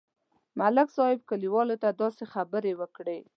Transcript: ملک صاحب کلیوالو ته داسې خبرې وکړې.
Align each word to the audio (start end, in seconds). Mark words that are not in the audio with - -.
ملک 0.59 0.89
صاحب 0.97 1.19
کلیوالو 1.29 1.75
ته 1.83 1.89
داسې 2.01 2.23
خبرې 2.33 2.73
وکړې. 2.81 3.19